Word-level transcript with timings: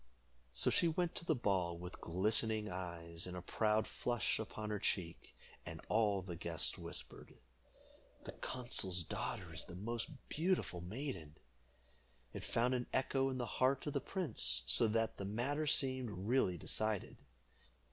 So 0.51 0.71
she 0.71 0.87
went 0.87 1.13
to 1.13 1.25
the 1.25 1.35
ball 1.35 1.77
with 1.77 2.01
glistening 2.01 2.67
eyes 2.71 3.27
and 3.27 3.37
a 3.37 3.41
proud 3.43 3.85
flush 3.85 4.39
upon 4.39 4.71
her 4.71 4.79
cheek, 4.79 5.35
and 5.63 5.79
all 5.89 6.23
the 6.23 6.35
guests 6.35 6.75
whispered, 6.75 7.37
"The 8.23 8.31
consul's 8.31 9.03
daughter 9.03 9.53
is 9.53 9.63
the 9.65 9.75
most 9.75 10.09
beautiful 10.27 10.81
maiden." 10.81 11.35
It 12.33 12.43
found 12.43 12.73
an 12.73 12.87
echo 12.91 13.29
in 13.29 13.37
the 13.37 13.45
heart 13.45 13.85
of 13.85 13.93
the 13.93 14.01
prince, 14.01 14.63
so 14.65 14.87
that 14.87 15.17
the 15.17 15.25
matter 15.25 15.67
seemed 15.67 16.09
really 16.09 16.57
decided. 16.57 17.15